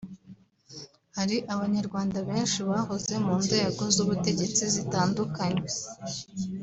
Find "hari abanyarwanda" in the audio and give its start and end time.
1.17-2.17